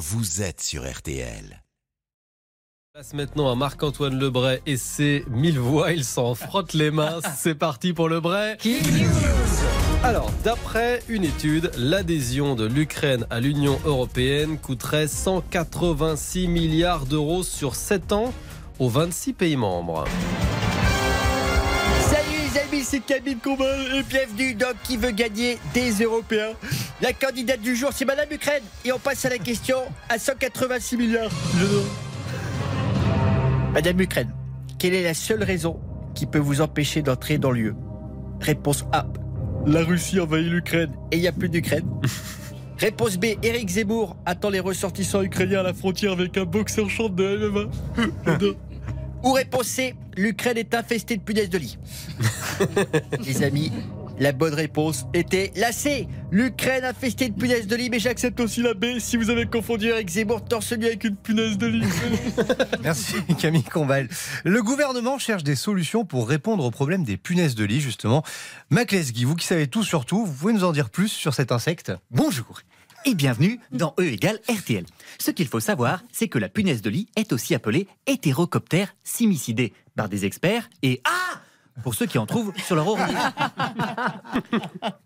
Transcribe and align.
vous 0.00 0.40
êtes 0.40 0.62
sur 0.62 0.90
RTL. 0.90 1.62
Passe 2.94 3.12
maintenant 3.12 3.52
à 3.52 3.54
Marc-Antoine 3.54 4.18
Lebray 4.18 4.62
et 4.64 4.78
ses 4.78 5.26
mille 5.28 5.58
voix. 5.58 5.92
Il 5.92 6.04
s'en 6.04 6.34
frotte 6.34 6.72
les 6.72 6.90
mains. 6.90 7.18
C'est 7.36 7.54
parti 7.54 7.92
pour 7.92 8.08
Lebray. 8.08 8.56
Alors, 10.02 10.32
d'après 10.42 11.02
une 11.10 11.24
étude, 11.24 11.70
l'adhésion 11.76 12.54
de 12.54 12.64
l'Ukraine 12.64 13.26
à 13.28 13.40
l'Union 13.40 13.78
européenne 13.84 14.56
coûterait 14.58 15.06
186 15.06 16.48
milliards 16.48 17.04
d'euros 17.04 17.42
sur 17.42 17.74
7 17.74 18.12
ans 18.12 18.32
aux 18.78 18.88
26 18.88 19.34
pays 19.34 19.56
membres. 19.56 20.04
Salut 22.08 22.38
les 22.54 22.58
amis, 22.58 22.84
c'est 22.84 23.00
Camille 23.00 23.36
Combal 23.36 23.96
et 23.96 24.02
bienvenue 24.02 24.54
dans 24.54 24.74
Qui 24.82 24.96
veut 24.96 25.10
gagner 25.10 25.58
des 25.74 26.02
Européens. 26.02 26.54
La 27.02 27.14
candidate 27.14 27.62
du 27.62 27.74
jour, 27.74 27.90
c'est 27.94 28.04
Madame 28.04 28.28
Ukraine. 28.30 28.62
Et 28.84 28.92
on 28.92 28.98
passe 28.98 29.24
à 29.24 29.30
la 29.30 29.38
question 29.38 29.78
à 30.10 30.18
186 30.18 30.96
milliards. 30.98 31.30
Madame 33.72 34.00
Ukraine, 34.00 34.30
quelle 34.78 34.92
est 34.92 35.02
la 35.02 35.14
seule 35.14 35.42
raison 35.42 35.80
qui 36.14 36.26
peut 36.26 36.38
vous 36.38 36.60
empêcher 36.60 37.00
d'entrer 37.00 37.38
dans 37.38 37.52
l'UE 37.52 37.74
Réponse 38.40 38.84
A. 38.92 39.06
La 39.66 39.82
Russie 39.82 40.20
envahit 40.20 40.50
l'Ukraine 40.50 40.92
et 41.10 41.16
il 41.16 41.20
n'y 41.20 41.28
a 41.28 41.32
plus 41.32 41.48
d'Ukraine. 41.48 41.86
Réponse 42.78 43.16
B. 43.16 43.26
Éric 43.42 43.68
Zemmour 43.68 44.16
attend 44.26 44.50
les 44.50 44.60
ressortissants 44.60 45.22
ukrainiens 45.22 45.60
à 45.60 45.62
la 45.62 45.74
frontière 45.74 46.12
avec 46.12 46.36
un 46.36 46.44
boxeur 46.44 46.88
chante 46.90 47.14
de 47.14 47.48
MMA. 47.48 47.70
Ou 49.22 49.32
réponse 49.32 49.66
C. 49.66 49.94
L'Ukraine 50.16 50.56
est 50.56 50.74
infestée 50.74 51.16
de 51.16 51.22
punaises 51.22 51.50
de 51.50 51.58
lit. 51.58 51.78
Les 53.24 53.42
amis, 53.42 53.70
la 54.18 54.32
bonne 54.32 54.54
réponse 54.54 55.06
était 55.12 55.52
la 55.56 55.72
C. 55.72 56.08
L'Ukraine 56.32 56.84
infestée 56.84 57.28
de 57.28 57.34
punaises 57.34 57.66
de 57.66 57.74
lit, 57.74 57.90
mais 57.90 57.98
j'accepte 57.98 58.38
aussi 58.38 58.62
la 58.62 58.74
B 58.74 58.98
si 59.00 59.16
vous 59.16 59.30
avez 59.30 59.46
confondu 59.46 59.88
Eric 59.88 60.08
Zemmour 60.08 60.44
torse 60.44 60.72
nu 60.72 60.86
avec 60.86 61.02
une 61.02 61.16
punaise 61.16 61.58
de 61.58 61.66
lit. 61.66 61.88
Merci 62.82 63.16
Camille 63.38 63.64
Combal. 63.64 64.08
Le 64.44 64.62
gouvernement 64.62 65.18
cherche 65.18 65.42
des 65.42 65.56
solutions 65.56 66.04
pour 66.04 66.28
répondre 66.28 66.64
au 66.64 66.70
problème 66.70 67.02
des 67.02 67.16
punaises 67.16 67.56
de 67.56 67.64
lit, 67.64 67.80
justement. 67.80 68.22
Mac 68.70 68.92
Lesguy, 68.92 69.24
vous 69.24 69.34
qui 69.34 69.46
savez 69.46 69.66
tout 69.66 69.82
sur 69.82 70.04
tout, 70.04 70.24
vous 70.24 70.32
pouvez 70.32 70.52
nous 70.52 70.64
en 70.64 70.72
dire 70.72 70.90
plus 70.90 71.08
sur 71.08 71.34
cet 71.34 71.50
insecte 71.50 71.92
Bonjour 72.12 72.60
et 73.06 73.14
bienvenue 73.14 73.58
dans 73.72 73.94
E 73.98 74.04
égale 74.04 74.38
RTL. 74.48 74.84
Ce 75.18 75.30
qu'il 75.30 75.48
faut 75.48 75.60
savoir, 75.60 76.04
c'est 76.12 76.28
que 76.28 76.38
la 76.38 76.48
punaise 76.48 76.82
de 76.82 76.90
lit 76.90 77.08
est 77.16 77.32
aussi 77.32 77.54
appelée 77.54 77.88
Hétérocoptère 78.06 78.94
simicidé 79.04 79.72
par 79.96 80.08
des 80.08 80.24
experts 80.24 80.68
et 80.82 81.00
ah 81.04 81.19
pour 81.82 81.94
ceux 81.94 82.06
qui 82.06 82.18
en 82.18 82.26
trouvent 82.26 82.52
sur 82.64 82.76
leur 82.76 82.88
oreiller. 82.88 83.16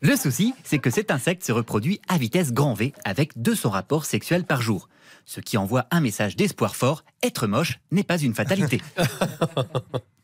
Le 0.00 0.16
souci, 0.16 0.54
c'est 0.64 0.78
que 0.78 0.90
cet 0.90 1.10
insecte 1.10 1.44
se 1.44 1.52
reproduit 1.52 2.00
à 2.08 2.18
vitesse 2.18 2.52
grand 2.52 2.74
V 2.74 2.92
avec 3.04 3.40
200 3.40 3.70
rapports 3.70 4.04
sexuels 4.04 4.44
par 4.44 4.62
jour. 4.62 4.88
Ce 5.24 5.40
qui 5.40 5.56
envoie 5.56 5.86
un 5.90 6.00
message 6.00 6.36
d'espoir 6.36 6.76
fort, 6.76 7.04
être 7.22 7.46
moche 7.46 7.80
n'est 7.90 8.04
pas 8.04 8.18
une 8.18 8.34
fatalité. 8.34 8.80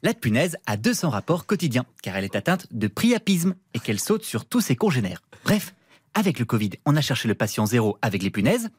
La 0.02 0.14
punaise 0.14 0.56
a 0.66 0.77
200 0.77 1.11
rapports 1.11 1.47
quotidiens, 1.47 1.84
car 2.02 2.16
elle 2.16 2.24
est 2.24 2.36
atteinte 2.36 2.67
de 2.70 2.86
priapisme 2.86 3.55
et 3.74 3.78
qu'elle 3.78 4.00
saute 4.00 4.24
sur 4.24 4.44
tous 4.44 4.61
ses 4.61 4.77
congénères. 4.77 5.22
Bref, 5.44 5.74
avec 6.14 6.39
le 6.39 6.44
Covid, 6.44 6.70
on 6.84 6.96
a 6.96 7.00
cherché 7.00 7.27
le 7.27 7.34
patient 7.34 7.67
zéro 7.67 7.98
avec 8.02 8.22
les 8.22 8.30
punaises. 8.30 8.70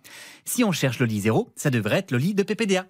Si 0.45 0.63
on 0.63 0.71
cherche 0.71 0.99
le 0.99 1.05
lit 1.05 1.21
zéro, 1.21 1.51
ça 1.55 1.69
devrait 1.69 1.99
être 1.99 2.11
le 2.11 2.17
lit 2.17 2.33
de 2.33 2.43
PPDA. 2.43 2.85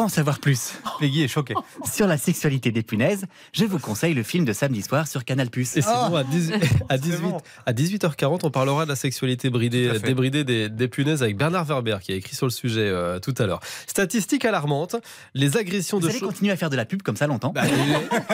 Pour 0.00 0.06
en 0.06 0.08
savoir 0.08 0.38
plus 0.38 0.72
Peggy 0.98 1.22
est 1.24 1.28
choqué. 1.28 1.52
sur 1.92 2.06
la 2.06 2.16
sexualité 2.16 2.72
des 2.72 2.82
punaises, 2.82 3.26
je 3.52 3.66
vous 3.66 3.78
conseille 3.78 4.14
le 4.14 4.22
film 4.22 4.46
de 4.46 4.54
samedi 4.54 4.80
soir 4.80 5.06
sur 5.06 5.26
Canal+. 5.26 5.48
Et 5.54 5.64
sinon, 5.64 6.16
à, 6.16 6.24
18, 6.24 6.54
à, 6.88 6.96
18 6.96 7.16
bon. 7.20 7.36
à 7.66 7.72
18h40, 7.74 8.40
on 8.44 8.50
parlera 8.50 8.84
de 8.84 8.88
la 8.88 8.96
sexualité 8.96 9.50
bridée, 9.50 9.98
débridée 9.98 10.42
des, 10.42 10.70
des 10.70 10.88
punaises 10.88 11.22
avec 11.22 11.36
Bernard 11.36 11.66
Werber 11.66 11.98
qui 12.00 12.12
a 12.12 12.14
écrit 12.14 12.34
sur 12.34 12.46
le 12.46 12.50
sujet 12.50 12.80
euh, 12.88 13.18
tout 13.18 13.34
à 13.36 13.44
l'heure. 13.44 13.60
Statistique 13.86 14.46
alarmante, 14.46 14.96
les 15.34 15.58
agressions 15.58 15.98
Vous 15.98 16.06
de 16.06 16.10
allez 16.10 16.18
chau- 16.18 16.28
continuer 16.28 16.52
à 16.52 16.56
faire 16.56 16.70
de 16.70 16.76
la 16.76 16.86
pub 16.86 17.02
comme 17.02 17.16
ça 17.16 17.26
longtemps 17.26 17.52
Bah, 17.54 17.64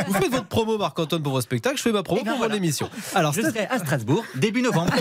vous 0.07 0.15
faites 0.15 0.31
votre 0.31 0.47
promo 0.47 0.79
Marc-Antoine 0.79 1.23
pour 1.25 1.33
vos 1.33 1.41
spectacles, 1.41 1.79
je 1.79 1.83
fais 1.83 1.91
ma 1.93 2.05
promo 2.05 2.21
Eh 2.23 2.25
ben 2.25 2.31
pour 2.31 2.39
voilà. 2.39 2.55
mon 2.55 2.59
émission. 2.59 2.89
Alors, 3.17 3.33
Je 3.33 3.41
stat- 3.41 3.51
serai 3.51 3.67
à 3.67 3.81
Strasbourg 3.81 4.25
début 4.37 4.63
novembre. 4.63 4.93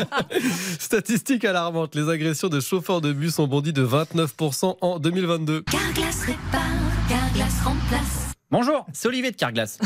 statistique 0.80 1.44
alarmante, 1.44 1.94
les 1.94 2.08
agressions 2.08 2.48
de 2.48 2.58
chauffeurs 2.58 3.00
de 3.00 3.12
bus 3.12 3.38
ont 3.38 3.46
bondi 3.46 3.72
de 3.72 3.86
29% 3.86 4.76
en 4.80 4.98
2022. 4.98 5.62
Carglass 6.00 6.22
répare, 6.22 6.62
Carglass 7.10 7.60
remplace. 7.62 8.32
Bonjour, 8.50 8.86
c'est 8.94 9.06
Olivier 9.06 9.32
de 9.32 9.36
Carglass. 9.36 9.78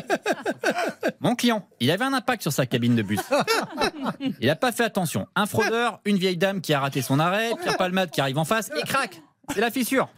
Mon 1.20 1.34
client, 1.34 1.68
il 1.80 1.90
avait 1.90 2.06
un 2.06 2.14
impact 2.14 2.40
sur 2.40 2.50
sa 2.50 2.64
cabine 2.64 2.96
de 2.96 3.02
bus. 3.02 3.20
Il 4.40 4.46
n'a 4.46 4.56
pas 4.56 4.72
fait 4.72 4.84
attention. 4.84 5.26
Un 5.34 5.44
fraudeur, 5.44 6.00
une 6.06 6.16
vieille 6.16 6.38
dame 6.38 6.62
qui 6.62 6.72
a 6.72 6.80
raté 6.80 7.02
son 7.02 7.20
arrêt, 7.20 7.52
Pierre 7.60 7.76
Palmade 7.76 8.10
qui 8.10 8.22
arrive 8.22 8.38
en 8.38 8.46
face 8.46 8.70
et 8.74 8.86
crac 8.86 9.20
C'est 9.52 9.60
la 9.60 9.70
fissure. 9.70 10.08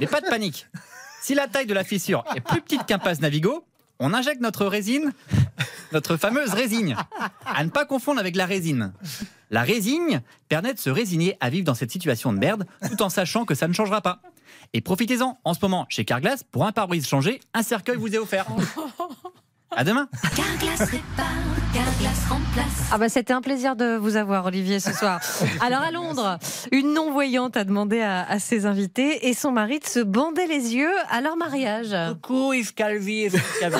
Mais 0.00 0.06
pas 0.06 0.22
de 0.22 0.28
panique. 0.28 0.66
Si 1.20 1.34
la 1.34 1.46
taille 1.46 1.66
de 1.66 1.74
la 1.74 1.84
fissure 1.84 2.24
est 2.34 2.40
plus 2.40 2.62
petite 2.62 2.86
qu'un 2.86 2.98
passe 2.98 3.20
Navigo, 3.20 3.66
on 3.98 4.14
injecte 4.14 4.40
notre 4.40 4.64
résine, 4.64 5.12
notre 5.92 6.16
fameuse 6.16 6.54
résine. 6.54 6.96
À 7.44 7.64
ne 7.64 7.68
pas 7.68 7.84
confondre 7.84 8.18
avec 8.18 8.34
la 8.34 8.46
résine. 8.46 8.94
La 9.50 9.62
résine 9.62 10.22
permet 10.48 10.72
de 10.72 10.78
se 10.78 10.88
résigner 10.88 11.36
à 11.40 11.50
vivre 11.50 11.66
dans 11.66 11.74
cette 11.74 11.90
situation 11.90 12.32
de 12.32 12.38
merde 12.38 12.64
tout 12.88 13.02
en 13.02 13.10
sachant 13.10 13.44
que 13.44 13.54
ça 13.54 13.68
ne 13.68 13.74
changera 13.74 14.00
pas. 14.00 14.22
Et 14.72 14.80
profitez-en, 14.80 15.38
en 15.44 15.54
ce 15.54 15.58
moment, 15.62 15.86
chez 15.88 16.04
Carglass, 16.04 16.44
pour 16.44 16.66
un 16.66 16.72
pare-brise 16.72 17.06
changé, 17.06 17.40
un 17.54 17.62
cercueil 17.62 17.96
vous 17.96 18.14
est 18.14 18.18
offert. 18.18 18.46
À 19.70 19.84
demain 19.84 20.08
Carglass. 20.34 20.90
Ah 22.90 22.96
bah 22.98 23.08
c'était 23.08 23.32
un 23.34 23.42
plaisir 23.42 23.76
de 23.76 23.96
vous 23.96 24.16
avoir 24.16 24.46
Olivier 24.46 24.80
ce 24.80 24.92
soir. 24.92 25.20
Alors 25.60 25.80
à 25.82 25.90
Londres, 25.90 26.38
une 26.72 26.94
non-voyante 26.94 27.56
a 27.56 27.64
demandé 27.64 28.00
à, 28.00 28.22
à 28.28 28.38
ses 28.38 28.64
invités 28.64 29.28
et 29.28 29.34
son 29.34 29.52
mari 29.52 29.78
de 29.78 29.84
se 29.84 30.00
bander 30.00 30.46
les 30.46 30.74
yeux 30.74 30.92
à 31.10 31.20
leur 31.20 31.36
mariage. 31.36 31.94
Coucou 32.22 32.54
Yves 32.54 32.72
Calvi, 32.74 33.24
Yves 33.24 33.42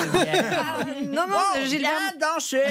Non, 1.11 1.23
non, 1.27 1.65
Gilbert, 1.67 1.89
danser 2.19 2.61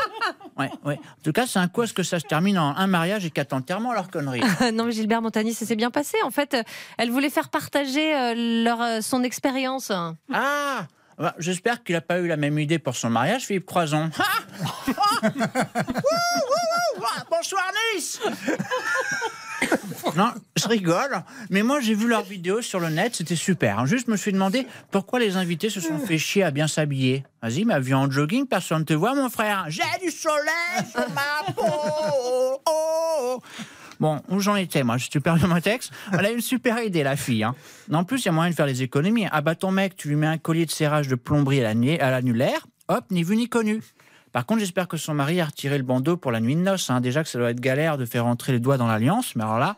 Ouais, 0.58 0.70
ouais. 0.84 0.94
En 0.96 1.22
tout 1.22 1.32
cas, 1.32 1.46
c'est 1.46 1.58
un 1.58 1.68
coup 1.68 1.82
à 1.82 1.86
ce 1.86 1.92
que 1.92 2.02
ça 2.02 2.18
se 2.18 2.26
termine 2.26 2.58
en 2.58 2.74
un 2.76 2.86
mariage 2.86 3.26
et 3.26 3.30
quatre 3.30 3.52
enterrements, 3.52 3.92
leur 3.92 4.10
connerie. 4.10 4.42
non 4.72 4.84
mais 4.84 4.92
Gilbert 4.92 5.20
Montagny, 5.22 5.52
ça 5.52 5.66
s'est 5.66 5.76
bien 5.76 5.90
passé. 5.90 6.16
En 6.24 6.30
fait, 6.30 6.56
elle 6.98 7.10
voulait 7.10 7.30
faire 7.30 7.50
partager 7.50 8.14
euh, 8.14 8.64
leur, 8.64 8.80
euh, 8.80 9.00
son 9.02 9.22
expérience. 9.22 9.92
Ah 10.32 10.86
bah, 11.18 11.34
J'espère 11.38 11.82
qu'il 11.82 11.94
n'a 11.94 12.00
pas 12.00 12.18
eu 12.18 12.26
la 12.26 12.36
même 12.36 12.58
idée 12.58 12.78
pour 12.78 12.96
son 12.96 13.10
mariage, 13.10 13.46
Philippe 13.46 13.66
Croison. 13.66 14.10
Bonsoir 17.30 17.64
Nice 17.94 18.20
Non, 20.16 20.32
je 20.56 20.68
rigole, 20.68 21.22
mais 21.50 21.62
moi 21.62 21.80
j'ai 21.80 21.94
vu 21.94 22.08
leur 22.08 22.22
vidéo 22.22 22.60
sur 22.62 22.80
le 22.80 22.88
net, 22.88 23.14
c'était 23.14 23.36
super. 23.36 23.86
Juste, 23.86 24.06
je 24.06 24.12
me 24.12 24.16
suis 24.16 24.32
demandé 24.32 24.66
pourquoi 24.90 25.20
les 25.20 25.36
invités 25.36 25.70
se 25.70 25.80
sont 25.80 25.98
fait 25.98 26.18
chier 26.18 26.42
à 26.42 26.50
bien 26.50 26.66
s'habiller. 26.66 27.24
Vas-y, 27.42 27.64
ma 27.64 27.78
vie 27.78 27.94
en 27.94 28.10
jogging, 28.10 28.46
personne 28.46 28.80
ne 28.80 28.84
te 28.84 28.92
voit, 28.92 29.14
mon 29.14 29.30
frère. 29.30 29.66
J'ai 29.68 29.82
du 30.02 30.10
soleil 30.10 30.84
sur 30.90 31.08
ma 31.10 31.52
peau. 31.52 31.62
Oh, 31.64 32.60
oh. 32.68 33.42
Bon, 34.02 34.20
où 34.28 34.40
j'en 34.40 34.56
étais, 34.56 34.82
moi? 34.82 34.96
Je 34.96 35.08
suis 35.08 35.20
perdu 35.20 35.46
mon 35.46 35.60
texte. 35.60 35.92
Elle 36.12 36.26
a 36.26 36.32
une 36.32 36.40
super 36.40 36.82
idée, 36.82 37.04
la 37.04 37.14
fille. 37.14 37.44
Hein. 37.44 37.54
En 37.92 38.02
plus, 38.02 38.24
il 38.24 38.26
y 38.26 38.28
a 38.30 38.32
moyen 38.32 38.50
de 38.50 38.56
faire 38.56 38.66
des 38.66 38.82
économies. 38.82 39.28
Ah 39.30 39.42
bah 39.42 39.54
ton 39.54 39.70
mec, 39.70 39.94
tu 39.94 40.08
lui 40.08 40.16
mets 40.16 40.26
un 40.26 40.38
collier 40.38 40.66
de 40.66 40.72
serrage 40.72 41.06
de 41.06 41.14
plomberie 41.14 41.64
à 41.64 42.10
l'annulaire, 42.10 42.66
hop, 42.88 43.04
ni 43.12 43.22
vu 43.22 43.36
ni 43.36 43.48
connu. 43.48 43.80
Par 44.32 44.46
contre, 44.46 44.60
j'espère 44.60 44.88
que 44.88 44.96
son 44.96 45.12
mari 45.14 45.40
a 45.40 45.44
retiré 45.46 45.76
le 45.76 45.84
bandeau 45.84 46.16
pour 46.16 46.32
la 46.32 46.40
nuit 46.40 46.56
de 46.56 46.60
noces. 46.60 46.88
hein. 46.90 47.00
Déjà 47.00 47.22
que 47.22 47.28
ça 47.28 47.38
doit 47.38 47.50
être 47.50 47.60
galère 47.60 47.98
de 47.98 48.06
faire 48.06 48.24
rentrer 48.24 48.52
les 48.52 48.60
doigts 48.60 48.78
dans 48.78 48.86
l'alliance, 48.86 49.36
mais 49.36 49.44
alors 49.44 49.58
là, 49.58 49.76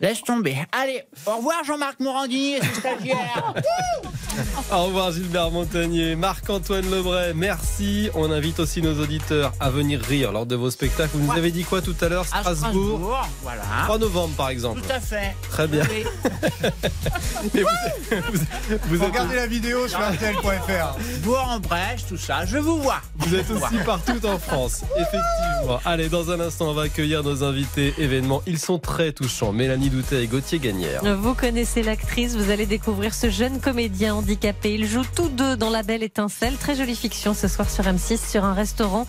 laisse 0.00 0.22
tomber. 0.22 0.56
Allez, 0.72 1.02
au 1.26 1.36
revoir 1.36 1.62
Jean-Marc 1.64 2.00
Morandini 2.00 2.54
et 2.54 2.60
ses 2.62 2.74
stagiaires. 2.80 3.54
Au 4.72 4.84
revoir 4.84 5.10
Gilbert 5.10 5.50
Montagnier, 5.50 6.14
Marc-Antoine 6.14 6.88
Lebray, 6.88 7.32
merci. 7.34 8.08
On 8.14 8.30
invite 8.30 8.60
aussi 8.60 8.80
nos 8.80 9.02
auditeurs 9.02 9.52
à 9.58 9.68
venir 9.70 10.00
rire 10.00 10.30
lors 10.30 10.46
de 10.46 10.54
vos 10.54 10.70
spectacles. 10.70 11.10
Vous 11.16 11.26
nous 11.26 11.32
avez 11.36 11.50
dit 11.50 11.64
quoi 11.64 11.82
tout 11.82 11.96
à 12.00 12.08
l'heure 12.08 12.24
À 12.32 12.40
Strasbourg, 12.42 13.26
voilà. 13.42 13.62
3 13.84 13.98
novembre 13.98 14.34
par 14.36 14.50
exemple. 14.50 14.80
Tout 14.80 14.92
à 14.92 15.00
fait. 15.00 15.34
Très 15.50 15.66
bien. 15.66 15.82
Oui. 15.90 16.04
Vous, 17.52 17.60
vous- 18.32 18.78
vous 18.88 18.96
êtes, 18.96 19.02
Regardez 19.02 19.36
la 19.36 19.46
vidéo 19.46 19.86
sur 19.88 19.98
RTL.fr. 20.00 20.98
Bourg-en-Bresse, 21.22 22.06
tout 22.08 22.16
ça, 22.16 22.44
je 22.44 22.58
vous 22.58 22.80
vois. 22.82 23.00
Vous 23.18 23.34
êtes 23.34 23.50
aussi 23.50 23.76
partout 23.84 24.24
en 24.26 24.38
France, 24.38 24.82
effectivement. 24.96 25.80
Allez, 25.84 26.08
dans 26.08 26.30
un 26.30 26.40
instant, 26.40 26.70
on 26.70 26.72
va 26.72 26.82
accueillir 26.82 27.22
nos 27.22 27.44
invités 27.44 27.94
événements. 27.98 28.42
Ils 28.46 28.58
sont 28.58 28.78
très 28.78 29.12
touchants. 29.12 29.52
Mélanie 29.52 29.90
Doutet 29.90 30.24
et 30.24 30.26
Gauthier 30.26 30.58
Gagnère. 30.58 31.02
Vous 31.16 31.34
connaissez 31.34 31.82
l'actrice, 31.82 32.36
vous 32.36 32.50
allez 32.50 32.66
découvrir 32.66 33.14
ce 33.14 33.30
jeune 33.30 33.60
comédien 33.60 34.14
handicapé. 34.14 34.74
Ils 34.74 34.86
jouent 34.86 35.06
tous 35.14 35.28
deux 35.28 35.56
dans 35.56 35.70
La 35.70 35.82
Belle 35.82 36.02
Étincelle. 36.02 36.56
Très 36.56 36.74
jolie 36.74 36.96
fiction 36.96 37.34
ce 37.34 37.48
soir 37.48 37.68
sur 37.68 37.84
M6, 37.84 38.30
sur 38.30 38.44
un 38.44 38.54
restaurant 38.54 39.06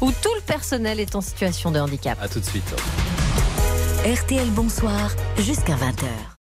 où 0.00 0.10
tout 0.10 0.34
le 0.34 0.42
personnel 0.42 1.00
est 1.00 1.14
en 1.14 1.20
situation 1.20 1.70
de 1.70 1.80
handicap. 1.80 2.18
À 2.20 2.28
tout 2.28 2.40
de 2.40 2.44
suite. 2.44 2.74
RTL 4.04 4.50
Bonsoir, 4.50 5.10
jusqu'à 5.38 5.74
20h. 5.74 6.41